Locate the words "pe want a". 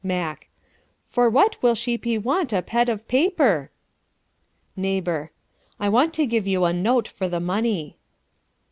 1.95-2.63